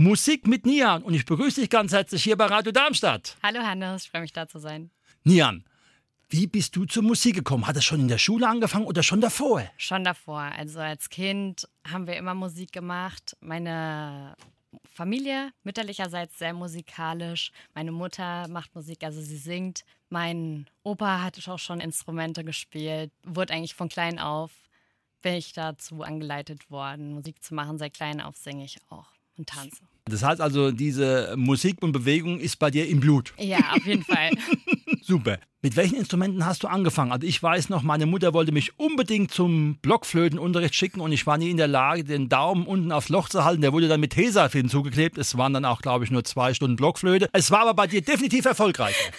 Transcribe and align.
Musik 0.00 0.46
mit 0.46 0.64
Nian 0.64 1.02
und 1.02 1.12
ich 1.12 1.26
begrüße 1.26 1.60
dich 1.60 1.68
ganz 1.68 1.92
herzlich 1.92 2.22
hier 2.22 2.34
bei 2.34 2.46
Radio 2.46 2.72
Darmstadt. 2.72 3.36
Hallo 3.42 3.60
Hannes, 3.60 4.04
ich 4.04 4.10
freue 4.10 4.22
mich 4.22 4.32
da 4.32 4.48
zu 4.48 4.58
sein. 4.58 4.90
Nian, 5.24 5.62
wie 6.30 6.46
bist 6.46 6.74
du 6.74 6.86
zur 6.86 7.02
Musik 7.02 7.34
gekommen? 7.34 7.66
Hat 7.66 7.76
es 7.76 7.84
schon 7.84 8.00
in 8.00 8.08
der 8.08 8.16
Schule 8.16 8.48
angefangen 8.48 8.86
oder 8.86 9.02
schon 9.02 9.20
davor? 9.20 9.62
Schon 9.76 10.02
davor. 10.02 10.40
Also 10.40 10.80
als 10.80 11.10
Kind 11.10 11.68
haben 11.86 12.06
wir 12.06 12.16
immer 12.16 12.32
Musik 12.32 12.72
gemacht. 12.72 13.36
Meine 13.40 14.36
Familie 14.90 15.52
mütterlicherseits 15.64 16.38
sehr 16.38 16.54
musikalisch. 16.54 17.52
Meine 17.74 17.92
Mutter 17.92 18.48
macht 18.48 18.74
Musik, 18.74 19.04
also 19.04 19.20
sie 19.20 19.36
singt. 19.36 19.84
Mein 20.08 20.66
Opa 20.82 21.22
hat 21.22 21.46
auch 21.46 21.58
schon 21.58 21.78
Instrumente 21.78 22.42
gespielt, 22.42 23.12
wurde 23.22 23.52
eigentlich 23.52 23.74
von 23.74 23.90
klein 23.90 24.18
auf, 24.18 24.50
bin 25.20 25.34
ich 25.34 25.52
dazu 25.52 26.00
angeleitet 26.00 26.70
worden, 26.70 27.12
Musik 27.12 27.44
zu 27.44 27.54
machen. 27.54 27.76
Seit 27.76 27.92
klein 27.92 28.22
auf 28.22 28.38
singe 28.38 28.64
ich 28.64 28.78
auch 28.88 29.19
und 29.40 29.48
tanze. 29.48 29.80
Das 30.04 30.22
heißt 30.22 30.40
also, 30.40 30.70
diese 30.70 31.34
Musik 31.36 31.82
und 31.82 31.92
Bewegung 31.92 32.40
ist 32.40 32.58
bei 32.58 32.70
dir 32.70 32.88
im 32.88 33.00
Blut. 33.00 33.32
Ja, 33.38 33.58
auf 33.74 33.86
jeden 33.86 34.02
Fall. 34.02 34.30
Super. 35.02 35.38
Mit 35.62 35.76
welchen 35.76 35.96
Instrumenten 35.96 36.46
hast 36.46 36.62
du 36.62 36.68
angefangen? 36.68 37.12
Also 37.12 37.26
ich 37.26 37.42
weiß 37.42 37.68
noch, 37.68 37.82
meine 37.82 38.06
Mutter 38.06 38.32
wollte 38.32 38.50
mich 38.50 38.78
unbedingt 38.78 39.30
zum 39.30 39.76
Blockflötenunterricht 39.82 40.74
schicken 40.74 41.00
und 41.00 41.12
ich 41.12 41.26
war 41.26 41.36
nie 41.36 41.50
in 41.50 41.58
der 41.58 41.68
Lage, 41.68 42.02
den 42.02 42.28
Daumen 42.28 42.66
unten 42.66 42.92
aufs 42.92 43.10
Loch 43.10 43.28
zu 43.28 43.44
halten. 43.44 43.60
Der 43.60 43.72
wurde 43.72 43.88
dann 43.88 44.00
mit 44.00 44.12
Tesafilm 44.12 44.68
zugeklebt. 44.68 45.18
Es 45.18 45.36
waren 45.36 45.52
dann 45.52 45.66
auch, 45.66 45.82
glaube 45.82 46.04
ich, 46.04 46.10
nur 46.10 46.24
zwei 46.24 46.54
Stunden 46.54 46.76
Blockflöte. 46.76 47.28
Es 47.32 47.50
war 47.50 47.60
aber 47.60 47.74
bei 47.74 47.86
dir 47.86 48.02
definitiv 48.02 48.46
erfolgreicher. 48.46 49.12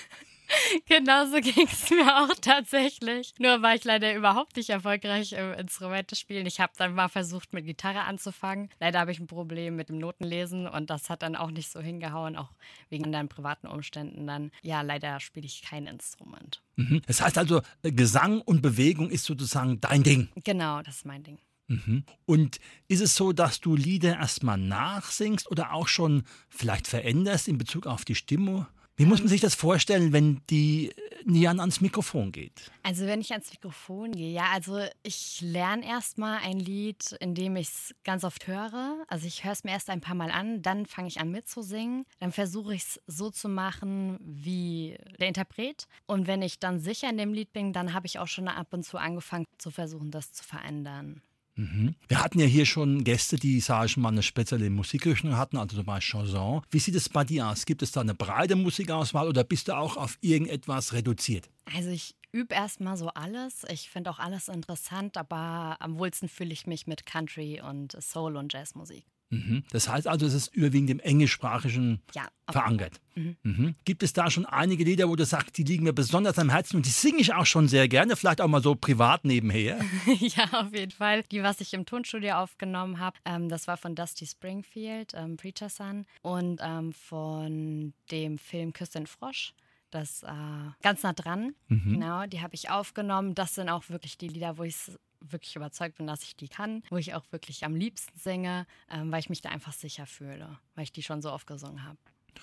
Genauso 0.87 1.39
ging 1.41 1.67
es 1.71 1.89
mir 1.89 2.23
auch 2.23 2.33
tatsächlich. 2.41 3.33
Nur 3.39 3.61
war 3.61 3.75
ich 3.75 3.83
leider 3.83 4.15
überhaupt 4.15 4.55
nicht 4.57 4.69
erfolgreich 4.69 5.33
im 5.33 5.53
Instrumente 5.53 6.15
spielen. 6.15 6.45
Ich 6.45 6.59
habe 6.59 6.73
dann 6.77 6.93
mal 6.93 7.09
versucht, 7.09 7.53
mit 7.53 7.65
Gitarre 7.65 8.01
anzufangen. 8.01 8.69
Leider 8.79 8.99
habe 8.99 9.11
ich 9.11 9.19
ein 9.19 9.27
Problem 9.27 9.75
mit 9.75 9.89
dem 9.89 9.97
Notenlesen 9.97 10.67
und 10.67 10.89
das 10.89 11.09
hat 11.09 11.21
dann 11.21 11.35
auch 11.35 11.51
nicht 11.51 11.71
so 11.71 11.79
hingehauen, 11.79 12.35
auch 12.35 12.49
wegen 12.89 13.05
anderen 13.05 13.29
privaten 13.29 13.67
Umständen 13.67 14.27
dann. 14.27 14.51
Ja, 14.61 14.81
leider 14.81 15.19
spiele 15.19 15.45
ich 15.45 15.61
kein 15.61 15.87
Instrument. 15.87 16.61
Mhm. 16.75 17.01
Das 17.07 17.21
heißt 17.21 17.37
also, 17.37 17.61
Gesang 17.83 18.41
und 18.41 18.61
Bewegung 18.61 19.09
ist 19.09 19.25
sozusagen 19.25 19.79
dein 19.81 20.03
Ding. 20.03 20.29
Genau, 20.43 20.81
das 20.81 20.97
ist 20.97 21.05
mein 21.05 21.23
Ding. 21.23 21.39
Mhm. 21.67 22.03
Und 22.25 22.59
ist 22.87 23.01
es 23.01 23.15
so, 23.15 23.31
dass 23.31 23.61
du 23.61 23.75
Lieder 23.75 24.17
erstmal 24.17 24.57
nachsingst 24.57 25.49
oder 25.49 25.73
auch 25.73 25.87
schon 25.87 26.23
vielleicht 26.49 26.87
veränderst 26.87 27.47
in 27.47 27.57
Bezug 27.57 27.87
auf 27.87 28.03
die 28.03 28.15
Stimmung? 28.15 28.67
Wie 29.01 29.07
muss 29.07 29.17
man 29.17 29.29
sich 29.29 29.41
das 29.41 29.55
vorstellen, 29.55 30.13
wenn 30.13 30.43
die 30.51 30.93
Nian 31.25 31.59
ans 31.59 31.81
Mikrofon 31.81 32.31
geht? 32.31 32.69
Also 32.83 33.07
wenn 33.07 33.19
ich 33.19 33.31
ans 33.31 33.49
Mikrofon 33.49 34.11
gehe, 34.11 34.31
ja, 34.31 34.51
also 34.53 34.79
ich 35.01 35.41
lerne 35.41 35.83
erstmal 35.83 36.37
ein 36.43 36.59
Lied, 36.59 37.17
in 37.19 37.33
dem 37.33 37.55
ich 37.55 37.69
es 37.69 37.95
ganz 38.03 38.23
oft 38.23 38.45
höre. 38.45 39.03
Also 39.07 39.25
ich 39.25 39.43
höre 39.43 39.53
es 39.53 39.63
mir 39.63 39.71
erst 39.71 39.89
ein 39.89 40.01
paar 40.01 40.13
Mal 40.13 40.29
an, 40.29 40.61
dann 40.61 40.85
fange 40.85 41.07
ich 41.07 41.19
an 41.19 41.31
mitzusingen. 41.31 42.05
Dann 42.19 42.31
versuche 42.31 42.75
ich 42.75 42.83
es 42.83 43.01
so 43.07 43.31
zu 43.31 43.49
machen 43.49 44.19
wie 44.21 44.99
der 45.19 45.29
Interpret. 45.29 45.87
Und 46.05 46.27
wenn 46.27 46.43
ich 46.43 46.59
dann 46.59 46.79
sicher 46.79 47.09
in 47.09 47.17
dem 47.17 47.33
Lied 47.33 47.51
bin, 47.53 47.73
dann 47.73 47.95
habe 47.95 48.05
ich 48.05 48.19
auch 48.19 48.27
schon 48.27 48.47
ab 48.47 48.67
und 48.69 48.83
zu 48.83 48.99
angefangen 48.99 49.47
zu 49.57 49.71
versuchen, 49.71 50.11
das 50.11 50.31
zu 50.31 50.43
verändern. 50.43 51.23
Mhm. 51.55 51.95
Wir 52.07 52.23
hatten 52.23 52.39
ja 52.39 52.45
hier 52.45 52.65
schon 52.65 53.03
Gäste, 53.03 53.35
die, 53.35 53.59
sage 53.59 53.87
ich 53.87 53.97
mal, 53.97 54.09
eine 54.09 54.23
spezielle 54.23 54.69
Musikrichtung 54.69 55.35
hatten, 55.37 55.57
also 55.57 55.75
zum 55.75 55.85
Beispiel 55.85 56.21
Chanson. 56.21 56.61
Wie 56.69 56.79
sieht 56.79 56.95
es 56.95 57.09
bei 57.09 57.23
dir 57.23 57.47
aus? 57.47 57.65
Gibt 57.65 57.81
es 57.81 57.91
da 57.91 58.01
eine 58.01 58.15
breite 58.15 58.55
Musikauswahl 58.55 59.27
oder 59.27 59.43
bist 59.43 59.67
du 59.67 59.77
auch 59.77 59.97
auf 59.97 60.17
irgendetwas 60.21 60.93
reduziert? 60.93 61.49
Also 61.65 61.89
ich 61.89 62.15
übe 62.31 62.55
erstmal 62.55 62.97
so 62.97 63.09
alles. 63.09 63.65
Ich 63.69 63.89
finde 63.89 64.09
auch 64.09 64.19
alles 64.19 64.47
interessant, 64.47 65.17
aber 65.17 65.77
am 65.79 65.97
wohlsten 65.97 66.29
fühle 66.29 66.53
ich 66.53 66.67
mich 66.67 66.87
mit 66.87 67.05
Country 67.05 67.61
und 67.61 67.95
Soul 68.01 68.37
und 68.37 68.53
Jazzmusik. 68.53 69.05
Mhm. 69.31 69.63
Das 69.71 69.87
heißt 69.89 70.07
also, 70.07 70.25
es 70.25 70.33
ist 70.33 70.53
überwiegend 70.53 70.89
im 70.89 70.99
Englischsprachigen 70.99 72.01
ja, 72.13 72.27
verankert. 72.49 72.99
Mhm. 73.15 73.37
Mhm. 73.43 73.75
Gibt 73.85 74.03
es 74.03 74.13
da 74.13 74.29
schon 74.29 74.45
einige 74.45 74.83
Lieder, 74.83 75.09
wo 75.09 75.15
du 75.15 75.25
sagst, 75.25 75.57
die 75.57 75.63
liegen 75.63 75.85
mir 75.85 75.93
besonders 75.93 76.37
am 76.37 76.49
Herzen 76.49 76.75
und 76.75 76.85
die 76.85 76.91
singe 76.91 77.19
ich 77.19 77.33
auch 77.33 77.45
schon 77.45 77.67
sehr 77.67 77.87
gerne, 77.87 78.15
vielleicht 78.15 78.41
auch 78.41 78.47
mal 78.47 78.61
so 78.61 78.75
privat 78.75 79.23
nebenher? 79.25 79.79
ja, 80.19 80.43
auf 80.51 80.73
jeden 80.73 80.91
Fall. 80.91 81.23
Die, 81.31 81.41
was 81.41 81.61
ich 81.61 81.73
im 81.73 81.85
Tonstudio 81.85 82.35
aufgenommen 82.35 82.99
habe, 82.99 83.17
ähm, 83.25 83.47
das 83.47 83.67
war 83.67 83.77
von 83.77 83.95
Dusty 83.95 84.27
Springfield, 84.27 85.13
ähm, 85.15 85.37
Preacher 85.37 85.69
Son, 85.69 86.05
und 86.21 86.59
ähm, 86.61 86.91
von 86.91 87.93
dem 88.11 88.37
Film 88.37 88.73
Küss 88.73 88.91
den 88.91 89.07
Frosch 89.07 89.53
das 89.91 90.23
äh, 90.23 90.71
ganz 90.81 91.03
nah 91.03 91.11
dran. 91.11 91.53
Mhm. 91.67 91.93
Genau, 91.93 92.25
die 92.25 92.41
habe 92.41 92.55
ich 92.55 92.69
aufgenommen. 92.69 93.35
Das 93.35 93.55
sind 93.55 93.69
auch 93.69 93.89
wirklich 93.89 94.17
die 94.17 94.29
Lieder, 94.29 94.57
wo 94.57 94.63
ich 94.63 94.75
wirklich 95.21 95.55
überzeugt 95.55 95.97
bin, 95.97 96.07
dass 96.07 96.23
ich 96.23 96.35
die 96.35 96.47
kann, 96.47 96.83
wo 96.89 96.97
ich 96.97 97.13
auch 97.13 97.25
wirklich 97.31 97.63
am 97.63 97.75
liebsten 97.75 98.17
singe, 98.17 98.65
ähm, 98.89 99.11
weil 99.11 99.19
ich 99.19 99.29
mich 99.29 99.41
da 99.41 99.49
einfach 99.49 99.73
sicher 99.73 100.05
fühle, 100.05 100.59
weil 100.75 100.83
ich 100.83 100.91
die 100.91 101.03
schon 101.03 101.21
so 101.21 101.31
oft 101.31 101.47
gesungen 101.47 101.83
habe. 101.85 101.97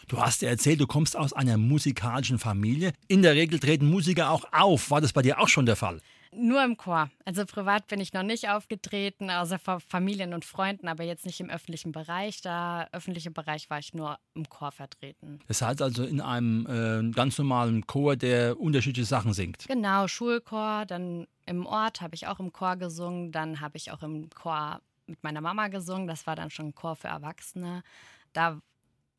Du 0.06 0.21
hast 0.21 0.43
ja 0.43 0.49
erzählt, 0.49 0.81
du 0.81 0.87
kommst 0.87 1.17
aus 1.17 1.33
einer 1.33 1.56
musikalischen 1.56 2.38
Familie. 2.38 2.93
In 3.09 3.22
der 3.22 3.34
Regel 3.34 3.59
treten 3.59 3.88
Musiker 3.88 4.31
auch 4.31 4.44
auf. 4.53 4.91
War 4.91 5.00
das 5.00 5.12
bei 5.12 5.22
dir 5.22 5.41
auch 5.41 5.49
schon 5.49 5.67
der 5.67 5.77
Fall? 5.77 6.00
Nur 6.33 6.62
im 6.62 6.77
Chor. 6.77 7.11
Also 7.25 7.44
privat 7.47 7.87
bin 7.87 8.00
ich 8.00 8.12
noch 8.12 8.22
nicht 8.22 8.49
aufgetreten, 8.49 9.31
außer 9.31 9.59
vor 9.59 9.81
Familien 9.81 10.34
und 10.34 10.44
Freunden, 10.44 10.89
aber 10.89 11.05
jetzt 11.05 11.25
nicht 11.25 11.41
im 11.41 11.50
öffentlichen 11.50 11.93
Bereich. 11.93 12.41
Da 12.41 12.89
öffentliche 12.93 13.31
Bereich 13.31 13.71
war 13.71 13.78
ich 13.78 13.94
nur 13.94 14.19
im 14.34 14.49
Chor 14.49 14.72
vertreten. 14.72 15.41
Das 15.49 15.62
heißt 15.62 15.81
also 15.81 16.05
in 16.05 16.21
einem 16.21 16.67
äh, 16.67 17.11
ganz 17.12 17.38
normalen 17.38 17.87
Chor, 17.87 18.17
der 18.17 18.61
unterschiedliche 18.61 19.06
Sachen 19.06 19.33
singt. 19.33 19.67
Genau, 19.69 20.06
Schulchor, 20.06 20.84
dann 20.87 21.27
im 21.47 21.65
Ort 21.67 22.00
habe 22.00 22.15
ich 22.15 22.27
auch 22.27 22.41
im 22.41 22.53
Chor 22.53 22.77
gesungen, 22.77 23.33
dann 23.33 23.61
habe 23.61 23.77
ich 23.77 23.91
auch 23.91 24.03
im 24.03 24.28
Chor 24.31 24.81
mit 25.06 25.22
meiner 25.25 25.41
Mama 25.41 25.69
gesungen. 25.69 26.06
Das 26.06 26.27
war 26.27 26.37
dann 26.37 26.50
schon 26.50 26.67
ein 26.67 26.75
Chor 26.75 26.94
für 26.94 27.09
Erwachsene. 27.09 27.83
Da 28.33 28.61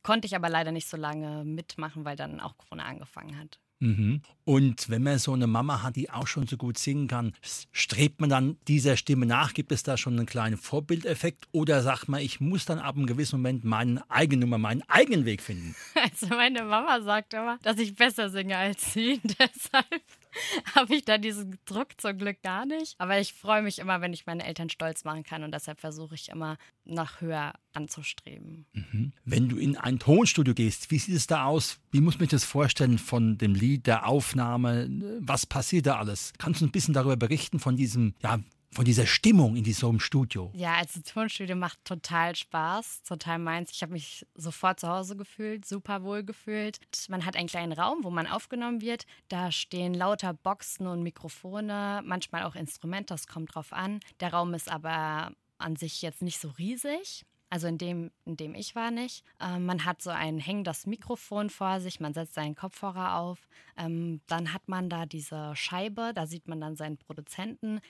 konnte 0.03 0.27
ich 0.27 0.35
aber 0.35 0.49
leider 0.49 0.71
nicht 0.71 0.87
so 0.87 0.97
lange 0.97 1.43
mitmachen, 1.43 2.05
weil 2.05 2.15
dann 2.15 2.39
auch 2.39 2.57
Corona 2.57 2.85
angefangen 2.85 3.37
hat. 3.37 3.59
Mhm. 3.79 4.21
Und 4.43 4.89
wenn 4.89 5.03
man 5.03 5.19
so 5.19 5.33
eine 5.33 5.47
Mama 5.47 5.83
hat, 5.83 5.95
die 5.95 6.09
auch 6.09 6.27
schon 6.27 6.47
so 6.47 6.57
gut 6.57 6.77
singen 6.77 7.07
kann, 7.07 7.33
strebt 7.71 8.19
man 8.19 8.29
dann 8.29 8.57
dieser 8.67 8.97
Stimme 8.97 9.25
nach? 9.25 9.53
Gibt 9.53 9.71
es 9.71 9.83
da 9.83 9.95
schon 9.95 10.17
einen 10.17 10.25
kleinen 10.25 10.57
Vorbildeffekt? 10.57 11.47
Oder 11.51 11.81
sagt 11.81 12.09
man, 12.09 12.21
ich 12.21 12.39
muss 12.41 12.65
dann 12.65 12.79
ab 12.79 12.95
einem 12.95 13.05
gewissen 13.05 13.37
Moment 13.37 13.63
meinen 13.63 13.99
eigenen 14.09 14.41
Nummer, 14.41 14.57
meinen 14.57 14.83
eigenen 14.87 15.25
Weg 15.25 15.41
finden? 15.41 15.75
Also 16.01 16.27
meine 16.27 16.63
Mama 16.63 17.01
sagt 17.01 17.33
immer, 17.33 17.59
dass 17.61 17.77
ich 17.77 17.95
besser 17.95 18.29
singe 18.29 18.57
als 18.57 18.93
sie. 18.93 19.19
Deshalb 19.23 20.01
habe 20.75 20.95
ich 20.95 21.05
da 21.05 21.17
diesen 21.17 21.59
Druck 21.65 21.99
zum 21.99 22.17
Glück 22.17 22.41
gar 22.41 22.65
nicht. 22.65 22.95
Aber 22.99 23.19
ich 23.19 23.33
freue 23.33 23.61
mich 23.61 23.79
immer, 23.79 24.01
wenn 24.01 24.13
ich 24.13 24.25
meine 24.25 24.45
Eltern 24.45 24.69
stolz 24.69 25.03
machen 25.03 25.23
kann 25.23 25.43
und 25.43 25.53
deshalb 25.53 25.79
versuche 25.79 26.15
ich 26.15 26.29
immer 26.29 26.57
nach 26.85 27.21
höher 27.21 27.53
anzustreben. 27.73 28.65
Mhm. 28.73 29.13
Wenn 29.25 29.49
du 29.49 29.57
in 29.57 29.77
ein 29.77 29.99
Tonstudio 29.99 30.53
gehst, 30.53 30.91
wie 30.91 30.97
sieht 30.97 31.15
es 31.15 31.27
da 31.27 31.45
aus? 31.45 31.79
Wie 31.91 32.01
muss 32.01 32.15
man 32.15 32.21
sich 32.21 32.29
das 32.29 32.45
vorstellen 32.45 32.97
von 32.97 33.37
dem 33.37 33.53
Lied, 33.53 33.87
der 33.87 34.07
Aufnahme? 34.07 34.89
Was 35.19 35.45
passiert 35.45 35.85
da 35.85 35.97
alles? 35.97 36.33
Kannst 36.37 36.61
du 36.61 36.65
ein 36.65 36.71
bisschen 36.71 36.93
darüber 36.93 37.17
berichten 37.17 37.59
von 37.59 37.75
diesem, 37.75 38.13
ja, 38.21 38.39
von 38.71 38.85
dieser 38.85 39.05
Stimmung 39.05 39.55
in 39.55 39.63
diesem 39.63 39.99
Studio. 39.99 40.51
Ja, 40.53 40.75
also 40.75 40.99
Tonstudio 41.01 41.55
macht 41.55 41.83
total 41.85 42.35
Spaß, 42.35 43.03
total 43.03 43.39
meins. 43.39 43.71
Ich 43.71 43.81
habe 43.81 43.93
mich 43.93 44.25
sofort 44.35 44.79
zu 44.79 44.87
Hause 44.87 45.15
gefühlt, 45.15 45.65
super 45.65 46.03
wohl 46.03 46.23
gefühlt. 46.23 46.79
Man 47.09 47.25
hat 47.25 47.35
einen 47.35 47.47
kleinen 47.47 47.73
Raum, 47.73 48.03
wo 48.03 48.09
man 48.09 48.27
aufgenommen 48.27 48.81
wird. 48.81 49.05
Da 49.27 49.51
stehen 49.51 49.93
lauter 49.93 50.33
Boxen 50.33 50.87
und 50.87 51.03
Mikrofone, 51.03 52.01
manchmal 52.05 52.43
auch 52.43 52.55
Instrumente, 52.55 53.13
das 53.13 53.27
kommt 53.27 53.55
drauf 53.55 53.73
an. 53.73 53.99
Der 54.19 54.33
Raum 54.33 54.53
ist 54.53 54.69
aber 54.69 55.31
an 55.57 55.75
sich 55.75 56.01
jetzt 56.01 56.21
nicht 56.21 56.39
so 56.39 56.49
riesig. 56.49 57.25
Also 57.51 57.65
in 57.65 57.79
dem, 57.79 58.11
in 58.25 58.37
dem 58.37 58.53
ich 58.53 58.75
war 58.75 58.91
nicht. 58.91 59.23
Ähm, 59.39 59.65
man 59.65 59.83
hat 59.83 60.03
so 60.03 60.11
ein 60.11 60.37
hängendes 60.37 60.85
Mikrofon 60.85 61.49
vor 61.49 61.79
sich, 61.79 61.99
man 61.99 62.13
setzt 62.13 62.35
seinen 62.35 62.53
Kopfhörer 62.53 63.15
auf. 63.15 63.49
Ähm, 63.75 64.21
dann 64.27 64.53
hat 64.53 64.67
man 64.67 64.87
da 64.87 65.07
diese 65.07 65.55
Scheibe, 65.55 66.11
da 66.13 66.27
sieht 66.27 66.47
man 66.47 66.61
dann 66.61 66.75
seinen 66.75 66.97
Produzenten 66.97 67.81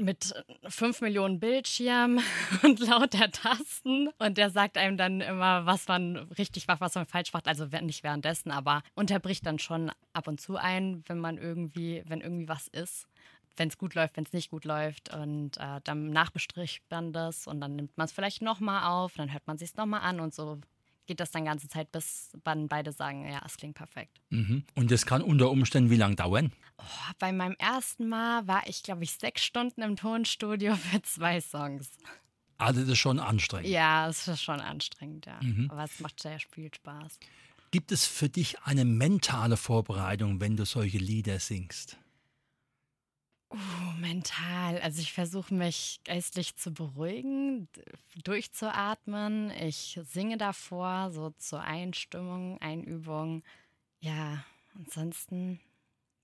mit 0.00 0.34
fünf 0.68 1.00
Millionen 1.00 1.40
Bildschirmen 1.40 2.20
und 2.62 2.80
lauter 2.80 3.30
Tasten. 3.30 4.08
Und 4.18 4.38
der 4.38 4.50
sagt 4.50 4.76
einem 4.76 4.96
dann 4.96 5.20
immer, 5.20 5.66
was 5.66 5.86
man 5.88 6.16
richtig 6.16 6.66
macht, 6.66 6.80
was 6.80 6.94
man 6.94 7.06
falsch 7.06 7.32
macht. 7.32 7.48
Also 7.48 7.66
nicht 7.66 8.02
währenddessen, 8.02 8.50
aber 8.50 8.82
unterbricht 8.94 9.46
dann 9.46 9.58
schon 9.58 9.90
ab 10.12 10.28
und 10.28 10.40
zu 10.40 10.56
ein, 10.56 11.04
wenn 11.06 11.18
man 11.18 11.38
irgendwie, 11.38 12.02
wenn 12.06 12.20
irgendwie 12.20 12.48
was 12.48 12.68
ist. 12.68 13.06
Wenn 13.56 13.68
es 13.68 13.78
gut 13.78 13.94
läuft, 13.94 14.16
wenn 14.16 14.24
es 14.24 14.32
nicht 14.32 14.50
gut 14.50 14.64
läuft. 14.64 15.14
Und 15.14 15.56
äh, 15.58 15.80
dann 15.84 16.10
nachbestricht 16.10 16.82
man 16.90 17.12
das 17.12 17.46
und 17.46 17.60
dann 17.60 17.76
nimmt 17.76 17.96
man 17.96 18.06
es 18.06 18.12
vielleicht 18.12 18.42
nochmal 18.42 18.90
auf, 18.90 19.14
dann 19.14 19.32
hört 19.32 19.46
man 19.46 19.58
sich 19.58 19.70
es 19.70 19.76
nochmal 19.76 20.00
an 20.02 20.20
und 20.20 20.34
so 20.34 20.60
geht 21.10 21.18
das 21.18 21.32
dann 21.32 21.44
ganze 21.44 21.66
Zeit, 21.66 21.90
bis 21.90 22.30
dann 22.44 22.68
beide 22.68 22.92
sagen, 22.92 23.28
ja, 23.28 23.42
es 23.44 23.56
klingt 23.56 23.74
perfekt. 23.74 24.20
Mhm. 24.30 24.62
Und 24.76 24.92
das 24.92 25.06
kann 25.06 25.22
unter 25.22 25.50
Umständen 25.50 25.90
wie 25.90 25.96
lange 25.96 26.14
dauern? 26.14 26.52
Oh, 26.78 26.84
bei 27.18 27.32
meinem 27.32 27.56
ersten 27.58 28.08
Mal 28.08 28.46
war 28.46 28.62
ich, 28.68 28.84
glaube 28.84 29.02
ich, 29.02 29.10
sechs 29.14 29.42
Stunden 29.42 29.82
im 29.82 29.96
Tonstudio 29.96 30.76
für 30.76 31.02
zwei 31.02 31.40
Songs. 31.40 31.90
Also 32.58 32.82
das 32.82 32.90
ist 32.90 32.98
schon 32.98 33.18
anstrengend. 33.18 33.68
Ja, 33.68 34.08
es 34.08 34.28
ist 34.28 34.40
schon 34.40 34.60
anstrengend, 34.60 35.26
ja. 35.26 35.40
Mhm. 35.42 35.68
Aber 35.68 35.82
es 35.82 35.98
macht 35.98 36.20
sehr 36.20 36.38
viel 36.38 36.72
Spaß. 36.72 37.18
Gibt 37.72 37.90
es 37.90 38.06
für 38.06 38.28
dich 38.28 38.60
eine 38.60 38.84
mentale 38.84 39.56
Vorbereitung, 39.56 40.40
wenn 40.40 40.56
du 40.56 40.64
solche 40.64 40.98
Lieder 40.98 41.40
singst? 41.40 41.98
Uh, 43.52 43.98
mental. 43.98 44.80
Also 44.80 45.00
ich 45.00 45.12
versuche 45.12 45.52
mich 45.52 46.00
geistlich 46.04 46.54
zu 46.54 46.72
beruhigen, 46.72 47.68
durchzuatmen. 48.22 49.50
Ich 49.50 49.98
singe 50.04 50.38
davor, 50.38 51.10
so 51.10 51.30
zur 51.30 51.60
Einstimmung, 51.60 52.60
Einübung. 52.60 53.42
Ja, 53.98 54.44
ansonsten 54.76 55.58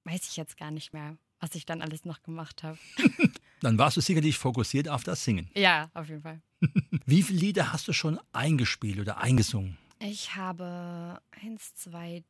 weiß 0.05 0.29
ich 0.29 0.37
jetzt 0.37 0.57
gar 0.57 0.71
nicht 0.71 0.93
mehr, 0.93 1.17
was 1.41 1.57
ich 1.57 1.67
dann 1.67 1.83
alles 1.83 2.05
noch 2.05 2.23
gemacht 2.23 2.63
habe. 2.63 2.79
dann 3.61 3.77
warst 3.77 3.97
du 3.97 4.01
sicherlich 4.01 4.39
fokussiert 4.39 4.89
auf 4.89 5.03
das 5.03 5.25
Singen. 5.25 5.51
Ja, 5.55 5.91
auf 5.95 6.09
jeden 6.09 6.23
Fall. 6.23 6.41
Wie 7.07 7.23
viele 7.23 7.41
Lieder 7.41 7.73
hast 7.73 7.89
du 7.89 7.93
schon 7.93 8.21
eingespielt 8.33 9.01
oder 9.01 9.19
eingesungen? 9.19 9.77
Ich 9.99 10.37
habe 10.37 11.21
eins, 11.43 11.75
zwei, 11.75 12.23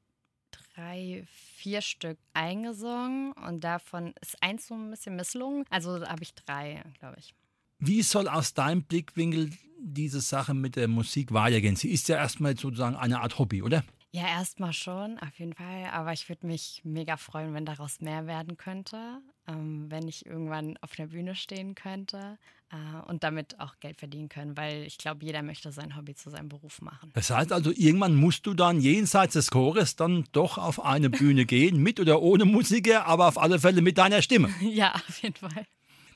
drei, 0.77 1.25
vier 1.31 1.81
Stück 1.81 2.19
eingesungen 2.35 3.33
und 3.33 3.65
davon 3.65 4.15
ist 4.21 4.37
eins 4.43 4.67
so 4.67 4.75
ein 4.75 4.91
bisschen 4.91 5.17
misslungen. 5.17 5.65
Also 5.71 6.07
habe 6.07 6.23
ich 6.23 6.35
drei, 6.35 6.83
glaube 6.99 7.17
ich. 7.19 7.35
Wie 7.79 8.03
soll 8.03 8.29
aus 8.29 8.55
deinem 8.55 8.83
Blickwinkel 8.83 9.51
diese 9.79 10.21
Sache 10.21 10.55
mit 10.55 10.77
der 10.77 10.89
Musik 10.89 11.33
weitergehen? 11.33 11.77
Sie 11.77 11.91
ist 11.91 12.09
ja 12.09 12.17
erstmal 12.17 12.57
sozusagen 12.57 12.97
eine 12.97 13.21
Art 13.21 13.39
Hobby, 13.39 13.63
oder? 13.63 13.85
Ja, 14.13 14.29
erstmal 14.29 14.73
schon, 14.73 15.19
auf 15.19 15.39
jeden 15.39 15.53
Fall. 15.53 15.87
Aber 15.93 16.13
ich 16.13 16.29
würde 16.29 16.47
mich 16.47 16.81
mega 16.85 17.17
freuen, 17.17 17.53
wenn 17.53 17.67
daraus 17.67 18.01
mehr 18.01 18.27
werden 18.27 18.57
könnte, 18.57 19.21
ähm, 19.47 19.87
wenn 19.91 20.09
ich 20.09 20.27
irgendwann 20.27 20.77
auf 20.81 20.95
der 20.95 21.07
Bühne 21.07 21.35
stehen 21.35 21.75
könnte 21.75 22.39
äh, 22.71 23.07
und 23.09 23.25
damit 23.25 23.61
auch 23.61 23.79
Geld 23.81 23.99
verdienen 23.99 24.29
können, 24.29 24.57
weil 24.57 24.83
ich 24.83 24.99
glaube, 24.99 25.25
jeder 25.25 25.43
möchte 25.43 25.73
sein 25.73 25.97
Hobby 25.97 26.15
zu 26.15 26.31
seinem 26.31 26.49
Beruf 26.49 26.81
machen. 26.81 27.11
Das 27.15 27.31
heißt 27.31 27.53
also, 27.53 27.71
irgendwann 27.71 28.15
musst 28.15 28.47
du 28.47 28.55
dann 28.55 28.81
jenseits 28.81 29.35
des 29.35 29.51
Chores 29.51 29.97
dann 29.97 30.25
doch 30.33 30.59
auf 30.59 30.85
eine 30.85 31.11
Bühne 31.11 31.47
gehen, 31.47 31.83
mit 31.83 32.01
oder 32.01 32.23
ohne 32.23 32.45
Musiker, 32.45 33.07
aber 33.07 33.29
auf 33.29 33.39
alle 33.39 33.59
Fälle 33.59 33.83
mit 33.83 33.99
deiner 33.99 34.23
Stimme. 34.23 34.51
Ja, 34.61 34.95
auf 34.95 35.23
jeden 35.23 35.37
Fall. 35.37 35.67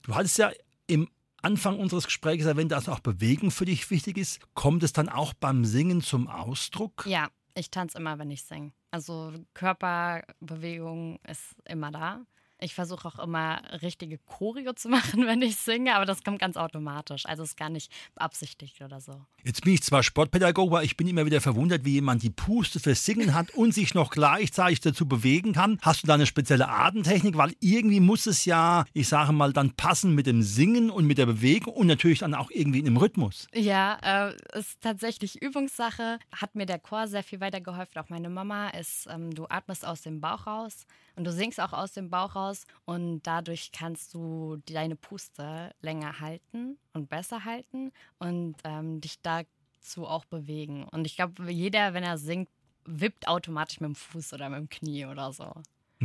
Du 0.03 0.15
hattest 0.15 0.39
ja 0.39 0.51
im 0.87 1.09
Anfang 1.43 1.79
unseres 1.79 2.05
Gesprächs 2.05 2.45
erwähnt, 2.45 2.73
dass 2.73 2.89
auch 2.89 3.01
Bewegung 3.01 3.51
für 3.51 3.65
dich 3.65 3.91
wichtig 3.91 4.19
ist. 4.19 4.41
Kommt 4.55 4.83
es 4.83 4.93
dann 4.93 5.09
auch 5.09 5.33
beim 5.33 5.65
Singen 5.65 6.03
zum 6.03 6.29
Ausdruck? 6.29 7.07
Ja, 7.07 7.29
ich 7.55 7.71
tanze 7.71 7.99
immer, 7.99 8.19
wenn 8.19 8.31
ich 8.31 8.43
singe. 8.43 8.73
Also 8.91 9.33
Körperbewegung 9.55 11.21
ist 11.29 11.55
immer 11.65 11.91
da. 11.91 12.27
Ich 12.61 12.75
versuche 12.75 13.09
auch 13.09 13.19
immer 13.19 13.63
richtige 13.83 14.19
Choreo 14.19 14.73
zu 14.73 14.89
machen, 14.91 15.27
wenn 15.27 15.43
ich 15.43 15.57
singe, 15.57 15.95
aber 15.95 16.05
das 16.05 16.23
kommt 16.23 16.39
ganz 16.39 16.57
automatisch. 16.57 17.27
Also 17.27 17.43
ist 17.43 17.57
gar 17.57 17.71
nicht 17.71 17.93
beabsichtigt 18.15 18.81
oder 18.83 19.01
so. 19.01 19.21
Jetzt 19.45 19.65
bin 19.65 19.75
ich 19.75 19.83
zwar 19.83 20.03
Sportpädagoge, 20.03 20.77
aber 20.77 20.85
ich 20.85 20.97
bin 20.97 21.07
immer 21.07 21.25
wieder 21.27 21.41
verwundert, 21.41 21.85
wie 21.85 21.93
jemand 21.93 22.23
die 22.23 22.31
Puste 22.31 22.81
fürs 22.81 23.05
Singen 23.05 23.35
hat 23.35 23.51
und 23.51 23.73
sich 23.73 23.95
noch 23.95 24.11
gleichzeitig 24.11 24.81
dazu 24.81 25.07
bewegen 25.07 25.53
kann. 25.53 25.79
Hast 25.83 26.03
du 26.03 26.07
da 26.07 26.15
eine 26.15 26.27
spezielle 26.27 26.69
Atemtechnik? 26.69 27.37
Weil 27.37 27.55
irgendwie 27.61 28.01
muss 28.01 28.27
es 28.27 28.45
ja, 28.45 28.85
ich 28.93 29.09
sage 29.09 29.33
mal, 29.33 29.53
dann 29.53 29.73
passen 29.73 30.15
mit 30.15 30.27
dem 30.27 30.43
Singen 30.43 30.91
und 30.91 31.07
mit 31.07 31.19
der 31.19 31.27
Bewegung 31.27 31.75
und 31.75 31.87
natürlich 31.87 32.19
dann 32.19 32.35
auch 32.35 32.51
irgendwie 32.51 32.81
in 32.81 32.85
dem 32.85 32.97
Rhythmus. 32.97 33.47
Ja, 33.55 34.31
äh, 34.31 34.59
ist 34.59 34.81
tatsächlich 34.81 35.41
Übungssache. 35.41 36.19
Hat 36.33 36.55
mir 36.55 36.67
der 36.67 36.79
Chor 36.79 37.09
sehr 37.09 37.23
viel 37.23 37.41
weitergeholfen. 37.41 38.01
Auch 38.03 38.09
meine 38.09 38.29
Mama 38.29 38.69
ist, 38.71 39.07
ähm, 39.11 39.35
du 39.35 39.47
atmest 39.49 39.87
aus 39.87 40.03
dem 40.03 40.21
Bauch 40.21 40.47
raus 40.47 40.87
und 41.17 41.25
du 41.25 41.33
singst 41.33 41.61
auch 41.61 41.73
aus 41.73 41.93
dem 41.93 42.11
Bauch 42.11 42.35
raus 42.35 42.50
und 42.85 43.23
dadurch 43.23 43.73
kannst 43.73 44.15
du 44.15 44.59
deine 44.67 44.97
Puste 44.97 45.73
länger 45.81 46.21
halten 46.21 46.79
und 46.93 47.09
besser 47.09 47.45
halten 47.45 47.93
und 48.19 48.57
ähm, 48.65 49.01
dich 49.01 49.21
dazu 49.23 50.07
auch 50.07 50.25
bewegen. 50.25 50.85
Und 50.85 51.07
ich 51.07 51.17
glaube, 51.17 51.51
jeder, 51.51 51.95
wenn 51.95 52.03
er 52.03 52.19
singt, 52.19 52.49
wippt 52.85 53.29
automatisch 53.29 53.81
mit 53.81 53.89
dem 53.89 53.95
Fuß 53.95 54.33
oder 54.33 54.49
mit 54.49 54.59
dem 54.59 54.69
Knie 54.69 55.07
oder 55.07 55.33
so. 55.33 55.53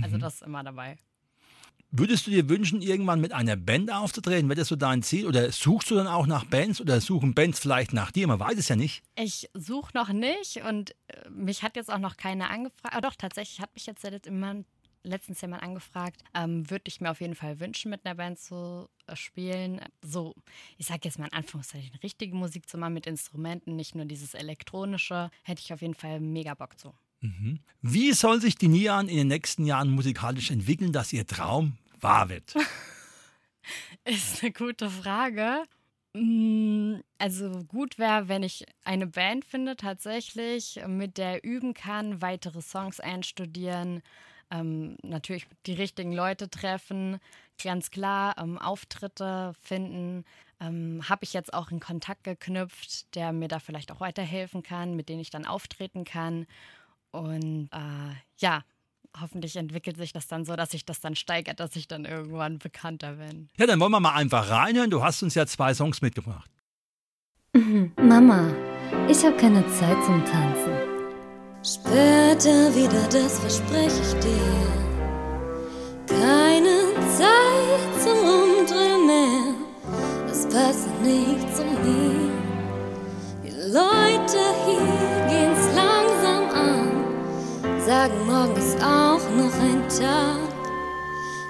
Also 0.02 0.18
mhm. 0.18 0.20
das 0.20 0.36
ist 0.36 0.44
immer 0.44 0.64
dabei. 0.64 0.98
Würdest 1.98 2.28
du 2.28 2.32
dir 2.32 2.50
wünschen, 2.50 2.82
irgendwann 2.82 3.22
mit 3.22 3.32
einer 3.32 3.56
Band 3.56 3.90
aufzutreten? 3.90 4.50
Wäre 4.50 4.60
das 4.60 4.68
so 4.68 4.76
dein 4.76 5.02
Ziel? 5.02 5.26
Oder 5.28 5.50
suchst 5.52 5.90
du 5.90 5.96
dann 5.96 6.08
auch 6.08 6.28
nach 6.28 6.44
Bands 6.44 6.82
oder 6.82 7.00
suchen 7.00 7.34
Bands 7.34 7.60
vielleicht 7.60 7.94
nach 7.94 8.12
dir? 8.12 8.28
Man 8.28 8.40
weiß 8.40 8.58
es 8.58 8.68
ja 8.68 8.76
nicht. 8.76 9.02
Ich 9.16 9.50
suche 9.54 9.92
noch 9.94 10.10
nicht 10.10 10.58
und 10.68 10.92
äh, 11.08 11.30
mich 11.30 11.64
hat 11.64 11.78
jetzt 11.78 11.90
auch 11.90 12.00
noch 12.00 12.18
keiner 12.18 12.50
angefragt. 12.50 12.94
Aber 12.94 13.08
doch, 13.08 13.16
tatsächlich 13.16 13.62
hat 13.62 13.74
mich 13.76 13.86
jetzt 13.86 14.04
immer 14.28 14.56
letztens 15.06 15.42
jemand 15.42 15.64
angefragt, 15.64 16.24
ähm, 16.34 16.70
würde 16.70 16.84
ich 16.88 17.02
mir 17.02 17.12
auf 17.12 17.22
jeden 17.22 17.36
Fall 17.36 17.60
wünschen, 17.60 17.90
mit 17.90 18.06
einer 18.06 18.16
Band 18.16 18.40
zu 18.40 18.90
äh, 19.08 19.16
spielen. 19.16 19.82
So, 20.02 20.36
ich 20.78 20.88
sage 20.88 21.02
jetzt 21.04 21.20
mal 21.20 21.28
in 21.28 21.34
Anführungszeichen, 21.34 21.96
richtige 22.04 22.36
Musik 22.36 22.68
zu 22.68 22.78
machen 22.78 22.94
mit 22.94 23.08
Instrumenten, 23.08 23.76
nicht 23.76 23.96
nur 23.96 24.06
dieses 24.06 24.34
elektronische, 24.34 25.30
hätte 25.44 25.62
ich 25.62 25.74
auf 25.74 25.82
jeden 25.82 25.96
Fall 25.96 26.20
mega 26.20 26.54
Bock 26.54 26.80
zu. 26.80 26.94
Mhm. 27.22 27.60
Wie 27.82 28.12
soll 28.14 28.42
sich 28.42 28.56
die 28.56 28.68
Nian 28.68 29.08
in 29.08 29.18
den 29.18 29.28
nächsten 29.28 29.66
Jahren 29.66 29.90
musikalisch 29.90 30.52
entwickeln, 30.52 30.92
dass 30.92 31.14
ihr 31.14 31.26
Traum 31.26 31.78
wahr 32.00 32.30
wird? 32.30 32.54
Ist 34.06 34.44
eine 34.44 34.52
gute 34.52 34.90
Frage. 34.90 35.64
Mm, 36.14 36.96
also 37.18 37.64
gut 37.68 37.98
wäre, 37.98 38.28
wenn 38.28 38.44
ich 38.44 38.66
eine 38.84 39.08
Band 39.08 39.46
finde 39.46 39.76
tatsächlich, 39.76 40.80
mit 40.88 41.18
der 41.18 41.44
üben 41.44 41.74
kann, 41.74 42.22
weitere 42.22 42.62
Songs 42.62 43.00
einstudieren, 43.00 44.02
ähm, 44.52 44.98
natürlich 45.04 45.48
die 45.66 45.74
richtigen 45.74 46.14
Leute 46.14 46.50
treffen, 46.50 47.20
ganz 47.64 47.92
klar 47.92 48.36
ähm, 48.38 48.58
Auftritte 48.58 49.54
finden. 49.62 50.26
Ähm, 50.60 51.02
Habe 51.08 51.24
ich 51.24 51.34
jetzt 51.34 51.54
auch 51.54 51.72
einen 51.72 51.80
Kontakt 51.80 52.24
geknüpft, 52.24 53.14
der 53.16 53.32
mir 53.34 53.48
da 53.48 53.60
vielleicht 53.60 53.92
auch 53.92 54.00
weiterhelfen 54.00 54.64
kann, 54.64 54.96
mit 54.96 55.10
dem 55.10 55.20
ich 55.20 55.30
dann 55.30 55.46
auftreten 55.46 56.06
kann. 56.06 56.46
Und 57.12 57.70
äh, 57.72 58.16
ja, 58.38 58.64
hoffentlich 59.20 59.56
entwickelt 59.56 59.98
sich 59.98 60.14
das 60.14 60.28
dann 60.28 60.46
so, 60.46 60.56
dass 60.56 60.72
sich 60.72 60.86
das 60.86 61.00
dann 61.00 61.16
steigert, 61.16 61.60
dass 61.60 61.76
ich 61.76 61.88
dann 61.88 62.06
irgendwann 62.06 62.60
bekannter 62.60 63.14
bin. 63.14 63.50
Ja, 63.58 63.66
dann 63.66 63.80
wollen 63.80 63.92
wir 63.92 64.00
mal 64.00 64.16
einfach 64.16 64.50
reinhören. 64.50 64.90
Du 64.90 65.04
hast 65.04 65.24
uns 65.24 65.36
ja 65.36 65.46
zwei 65.46 65.74
Songs 65.74 66.02
mitgebracht. 66.02 66.50
Mama, 67.98 68.54
ich 69.10 69.24
habe 69.24 69.38
keine 69.38 69.66
Zeit 69.68 70.04
zum 70.04 70.24
Tanzen. 70.26 70.95
Später 71.66 72.76
wieder, 72.76 73.08
das 73.10 73.40
verspreche 73.40 74.00
ich 74.00 74.14
dir. 74.20 74.68
Keine 76.06 76.94
Zeit 77.18 78.04
zum 78.04 78.20
Umdrehen 78.20 79.08
mehr, 79.08 79.56
das 80.28 80.46
passt 80.46 80.88
nicht 81.02 81.56
zu 81.56 81.64
mir. 81.64 82.30
Die 83.44 83.50
Leute 83.74 84.42
hier 84.68 85.26
gehen's 85.28 85.66
langsam 85.74 86.44
an, 86.54 87.84
sagen, 87.84 88.28
morgen 88.28 88.56
ist 88.58 88.78
auch 88.84 89.28
noch 89.36 89.56
ein 89.60 89.82
Tag. 89.90 90.38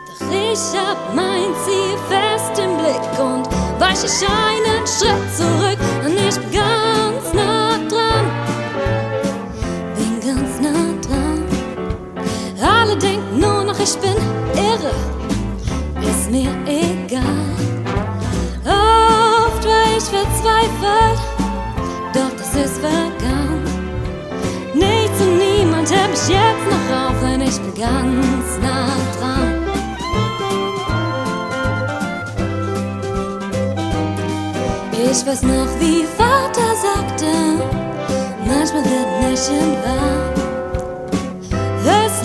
Doch 0.08 0.32
ich 0.32 0.80
hab 0.80 1.14
mein 1.14 1.54
Ziel 1.66 1.98
fest 2.08 2.58
im 2.58 2.78
Blick 2.78 3.20
und 3.20 3.50
weiche 3.82 4.06
ich 4.06 4.26
einen 4.26 4.88
Schritt 4.88 5.36
zurück 5.36 5.80
und 6.06 6.16
ich 6.16 6.40
bin 6.40 6.85
mir 16.36 16.52
egal. 16.68 17.24
Oft 18.66 19.64
war 19.66 19.88
ich 19.98 20.04
verzweifelt, 20.04 21.20
doch 22.14 22.34
das 22.38 22.56
ist 22.66 22.78
vergangen. 22.80 23.64
Nichts 24.74 25.22
und 25.22 25.38
niemand 25.38 25.90
hält 25.90 26.12
mich 26.12 26.28
jetzt 26.28 26.66
noch 26.74 26.88
auf, 27.02 27.16
denn 27.22 27.42
ich 27.42 27.58
bin 27.62 27.74
ganz 27.76 28.48
nah 28.62 28.98
dran. 29.18 29.54
Ich 34.92 35.26
weiß 35.26 35.44
noch, 35.44 35.72
wie 35.80 36.04
Vater 36.18 36.70
sagte, 36.86 37.32
manchmal 38.46 38.84
wird 38.84 39.32
nicht 39.32 39.50
wahr 39.86 40.36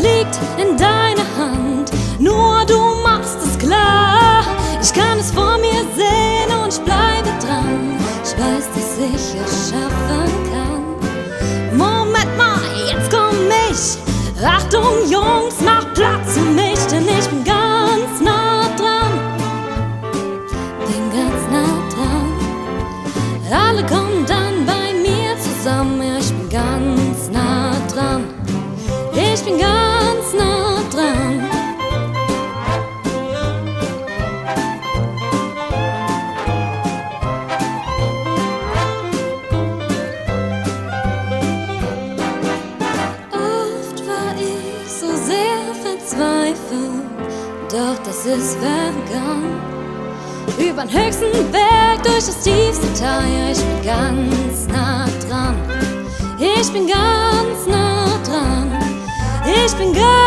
liegt 0.03 0.39
in 0.59 0.77
deiner 0.77 1.20
Übern 50.81 50.93
höchsten 50.95 51.53
Berg, 51.53 52.03
durch 52.03 52.25
das 52.25 52.41
tiefste 52.41 52.87
Tal, 52.99 53.23
ich 53.53 53.59
bin 53.59 53.85
ganz 53.85 54.67
nah 54.69 55.05
dran. 55.29 55.55
Ich 56.39 56.73
bin 56.73 56.87
ganz 56.87 57.67
nah 57.67 58.07
dran. 58.25 58.79
Ich 59.45 59.75
bin 59.75 59.93
ganz 59.93 60.20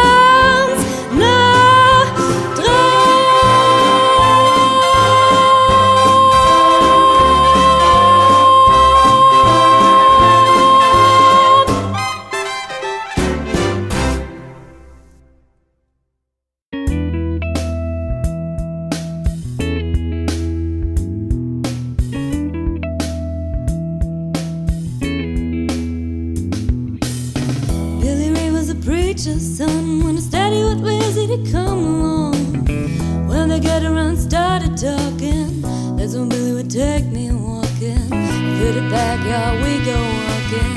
Got 33.64 33.84
around, 33.84 34.18
started 34.18 34.78
talking. 34.78 35.62
That's 35.96 36.16
when 36.16 36.30
Billy 36.30 36.54
would 36.54 36.70
take 36.70 37.06
me 37.06 37.32
walking. 37.32 38.08
Through 38.08 38.74
the 38.74 38.88
backyard, 38.92 39.64
we 39.64 39.84
go 39.84 39.98
walking. 39.98 40.76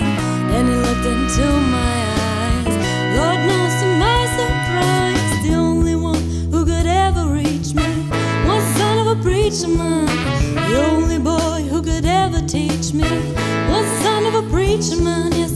Then 0.48 0.66
he 0.66 0.74
looked 0.74 1.04
into 1.04 1.46
my 1.76 1.96
eyes. 2.16 2.74
Lord 3.18 3.40
knows 3.48 3.74
to 3.82 3.88
my 3.98 4.20
surprise, 4.38 5.42
the 5.46 5.54
only 5.54 5.96
one 5.96 6.22
who 6.50 6.64
could 6.64 6.86
ever 6.86 7.26
reach 7.26 7.74
me 7.74 7.88
was 8.46 8.62
the 8.64 8.78
son 8.78 8.98
of 9.06 9.18
a 9.18 9.22
preacher 9.22 9.68
man. 9.68 10.06
The 10.54 10.82
only 10.90 11.18
boy 11.18 11.66
who 11.68 11.82
could 11.82 12.06
ever 12.06 12.40
teach 12.46 12.94
me 12.94 13.10
was 13.68 13.84
the 13.84 13.98
son 14.02 14.26
of 14.26 14.34
a 14.34 14.48
preacher 14.50 15.02
man. 15.02 15.32
Yes, 15.32 15.55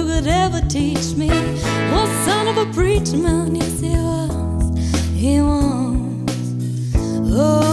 who 0.00 0.06
could 0.06 0.26
ever 0.26 0.60
teach 0.62 1.14
me 1.14 1.28
was 1.28 2.08
the 2.08 2.24
son 2.24 2.48
of 2.48 2.56
a 2.56 2.72
preacher 2.72 3.18
man. 3.18 3.54
Yes, 3.54 3.80
he 3.80 3.90
was. 3.90 4.78
He 5.14 5.40
was. 5.42 6.00
Oh, 7.32 7.69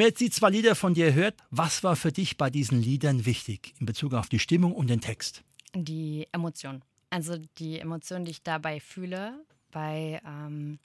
Man 0.00 0.06
jetzt 0.06 0.20
die 0.22 0.30
zwei 0.30 0.48
Lieder 0.48 0.74
von 0.74 0.94
dir 0.94 1.12
hört, 1.12 1.34
was 1.50 1.84
war 1.84 1.94
für 1.94 2.10
dich 2.10 2.38
bei 2.38 2.48
diesen 2.48 2.80
Liedern 2.80 3.26
wichtig 3.26 3.74
in 3.80 3.84
Bezug 3.84 4.14
auf 4.14 4.30
die 4.30 4.38
Stimmung 4.38 4.74
und 4.74 4.88
den 4.88 5.02
Text? 5.02 5.42
Die 5.74 6.26
Emotion. 6.32 6.82
Also 7.10 7.36
die 7.58 7.78
Emotion, 7.78 8.24
die 8.24 8.30
ich 8.30 8.42
dabei 8.42 8.80
fühle, 8.80 9.44
bei 9.70 10.22
ähm, 10.24 10.78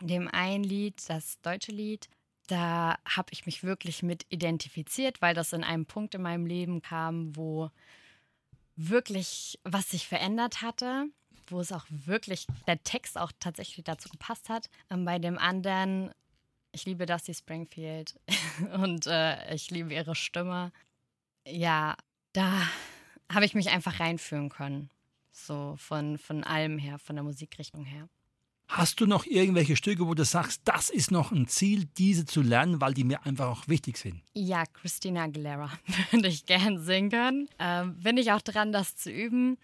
dem 0.00 0.28
einen 0.28 0.62
Lied, 0.62 0.94
das 1.08 1.40
deutsche 1.40 1.72
Lied, 1.72 2.08
da 2.46 2.96
habe 3.04 3.32
ich 3.32 3.46
mich 3.46 3.64
wirklich 3.64 4.04
mit 4.04 4.24
identifiziert, 4.28 5.20
weil 5.20 5.34
das 5.34 5.52
in 5.52 5.64
einem 5.64 5.84
Punkt 5.84 6.14
in 6.14 6.22
meinem 6.22 6.46
Leben 6.46 6.82
kam, 6.82 7.34
wo 7.34 7.72
wirklich 8.76 9.58
was 9.64 9.90
sich 9.90 10.06
verändert 10.06 10.62
hatte, 10.62 11.06
wo 11.48 11.58
es 11.58 11.72
auch 11.72 11.86
wirklich, 11.88 12.46
der 12.68 12.80
Text 12.84 13.18
auch 13.18 13.32
tatsächlich 13.40 13.82
dazu 13.82 14.08
gepasst 14.08 14.48
hat. 14.48 14.70
Ähm, 14.88 15.04
bei 15.04 15.18
dem 15.18 15.36
anderen, 15.36 16.12
ich 16.76 16.84
liebe 16.84 17.06
Dusty 17.06 17.34
Springfield 17.34 18.20
und 18.74 19.06
äh, 19.06 19.54
ich 19.54 19.70
liebe 19.70 19.92
ihre 19.94 20.14
Stimme. 20.14 20.72
Ja, 21.46 21.96
da 22.32 22.52
habe 23.32 23.46
ich 23.46 23.54
mich 23.54 23.70
einfach 23.70 23.98
reinführen 23.98 24.50
können. 24.50 24.90
So 25.32 25.74
von, 25.78 26.18
von 26.18 26.44
allem 26.44 26.78
her, 26.78 26.98
von 26.98 27.16
der 27.16 27.22
Musikrichtung 27.24 27.84
her. 27.84 28.08
Hast 28.68 29.00
du 29.00 29.06
noch 29.06 29.24
irgendwelche 29.26 29.76
Stücke, 29.76 30.06
wo 30.06 30.14
du 30.14 30.24
sagst, 30.24 30.62
das 30.64 30.90
ist 30.90 31.10
noch 31.10 31.30
ein 31.30 31.46
Ziel, 31.46 31.86
diese 31.96 32.24
zu 32.24 32.42
lernen, 32.42 32.80
weil 32.80 32.94
die 32.94 33.04
mir 33.04 33.24
einfach 33.24 33.46
auch 33.46 33.68
wichtig 33.68 33.96
sind? 33.96 34.22
Ja, 34.34 34.64
Christina 34.66 35.22
Aguilera 35.24 35.70
würde 36.10 36.28
ich 36.28 36.46
gern 36.46 36.78
singen. 36.78 37.48
Ähm, 37.58 37.96
bin 38.00 38.16
ich 38.18 38.32
auch 38.32 38.42
dran, 38.42 38.72
das 38.72 38.96
zu 38.96 39.10
üben. 39.10 39.56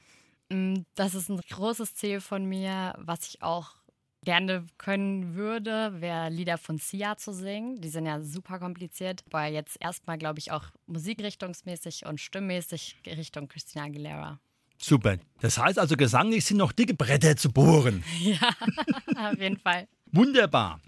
Mm, 0.51 0.83
Das 0.95 1.15
ist 1.15 1.29
ein 1.29 1.41
großes 1.41 1.95
Ziel 1.95 2.21
von 2.21 2.45
mir, 2.47 2.95
was 2.99 3.27
ich 3.29 3.43
auch 3.43 3.82
gerne 4.25 4.67
können 4.79 5.35
würde, 5.35 6.01
wäre 6.01 6.31
Lieder 6.31 6.59
von 6.59 6.79
Sia 6.79 7.17
zu 7.17 7.33
singen. 7.33 7.81
Die 7.81 7.89
sind 7.89 8.07
ja 8.07 8.21
super 8.21 8.59
kompliziert, 8.59 9.25
aber 9.27 9.47
jetzt 9.47 9.77
erstmal, 9.81 10.19
glaube 10.19 10.39
ich, 10.39 10.53
auch 10.53 10.65
musikrichtungsmäßig 10.87 12.07
und 12.07 12.21
stimmmäßig 12.21 12.97
Richtung 13.07 13.49
Christina 13.49 13.85
Aguilera. 13.85 14.39
Super. 14.79 15.19
Das 15.41 15.59
heißt 15.59 15.79
also, 15.79 15.97
gesanglich 15.97 16.45
sind 16.45 16.57
noch 16.57 16.73
dicke 16.73 16.95
Bretter 16.95 17.37
zu 17.37 17.53
bohren. 17.53 18.03
Ja, 18.21 19.31
auf 19.31 19.39
jeden 19.39 19.59
Fall. 19.59 19.89
Wunderbar. 20.07 20.81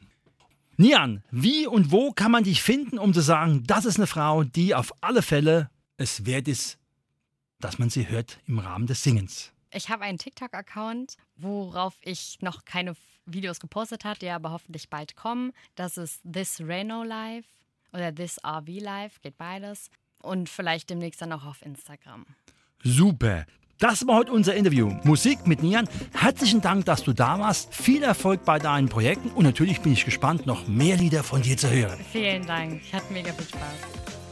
Nian, 0.77 1.23
wie 1.31 1.67
und 1.67 1.93
wo 1.93 2.13
kann 2.13 2.33
man 2.33 2.43
dich 2.43 2.61
finden, 2.61 2.99
um 2.99 3.15
zu 3.15 3.21
sagen, 3.21 3.63
das 3.67 3.85
ist 3.85 3.97
eine 3.97 4.09
Frau, 4.09 4.43
die 4.43 4.75
auf 4.75 4.93
alle 5.01 5.23
Fälle 5.23 5.71
es 5.97 6.27
wert 6.27 6.49
ist, 6.49 6.79
dass 7.61 7.79
man 7.79 7.91
sie 7.91 8.09
hört 8.09 8.41
im 8.47 8.59
Rahmen 8.59 8.87
des 8.87 9.03
Singens? 9.03 9.53
Ich 9.73 9.89
habe 9.89 10.05
einen 10.05 10.19
TikTok-Account, 10.19 11.17
worauf 11.37 11.95
ich 12.03 12.39
noch 12.41 12.65
keine 12.65 12.95
Videos 13.27 13.61
gepostet 13.61 14.05
habe, 14.05 14.19
die 14.19 14.29
aber 14.29 14.51
hoffentlich 14.51 14.91
bald 14.91 15.17
kommen. 15.17 15.53
Das 15.75 15.97
ist 15.97 16.21
This 16.31 16.61
Reno 16.61 17.03
Live 17.03 17.47
oder 17.93 18.15
This 18.15 18.39
RV 18.45 18.69
Live, 18.81 19.21
geht 19.21 19.39
beides. 19.39 19.91
Und 20.23 20.49
vielleicht 20.49 20.91
demnächst 20.91 21.21
dann 21.21 21.33
auch 21.33 21.45
auf 21.45 21.63
Instagram. 21.63 22.25
Super. 22.83 23.47
Das 23.79 24.07
war 24.07 24.17
heute 24.17 24.33
unser 24.33 24.55
Interview. 24.55 24.95
Musik 25.03 25.47
mit 25.47 25.63
Nian. 25.63 25.89
Herzlichen 26.15 26.61
Dank, 26.61 26.85
dass 26.85 27.03
du 27.03 27.13
da 27.13 27.39
warst. 27.39 27.75
Viel 27.75 28.03
Erfolg 28.03 28.45
bei 28.45 28.59
deinen 28.59 28.89
Projekten 28.89 29.31
und 29.31 29.45
natürlich 29.45 29.81
bin 29.81 29.93
ich 29.93 30.05
gespannt, 30.05 30.47
noch 30.47 30.69
mehr 30.69 30.97
Lieder 30.97 31.23
von 31.23 31.43
dir 31.43 31.57
zu 31.57 31.69
hören. 31.69 31.99
Vielen 32.13 32.47
Dank, 32.47 32.81
hat 32.93 33.11
mega 33.11 33.33
viel 33.33 33.49
Spaß. 33.49 34.24